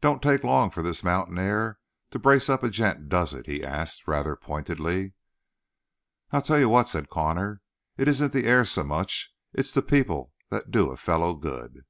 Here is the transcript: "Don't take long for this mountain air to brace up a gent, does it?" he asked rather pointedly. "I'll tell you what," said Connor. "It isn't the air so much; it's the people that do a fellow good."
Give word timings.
"Don't 0.00 0.20
take 0.20 0.42
long 0.42 0.70
for 0.72 0.82
this 0.82 1.04
mountain 1.04 1.38
air 1.38 1.78
to 2.10 2.18
brace 2.18 2.48
up 2.48 2.64
a 2.64 2.68
gent, 2.68 3.08
does 3.08 3.32
it?" 3.32 3.46
he 3.46 3.62
asked 3.62 4.08
rather 4.08 4.34
pointedly. 4.34 5.14
"I'll 6.32 6.42
tell 6.42 6.58
you 6.58 6.68
what," 6.68 6.88
said 6.88 7.08
Connor. 7.08 7.60
"It 7.96 8.08
isn't 8.08 8.32
the 8.32 8.46
air 8.46 8.64
so 8.64 8.82
much; 8.82 9.32
it's 9.52 9.72
the 9.72 9.82
people 9.82 10.32
that 10.50 10.72
do 10.72 10.90
a 10.90 10.96
fellow 10.96 11.36
good." 11.36 11.84